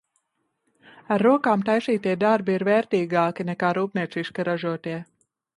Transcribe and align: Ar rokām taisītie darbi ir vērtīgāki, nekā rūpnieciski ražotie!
Ar 1.15 1.23
rokām 1.27 1.65
taisītie 1.67 2.15
darbi 2.25 2.57
ir 2.61 2.67
vērtīgāki, 2.71 3.49
nekā 3.53 3.73
rūpnieciski 3.81 4.51
ražotie! 4.53 4.99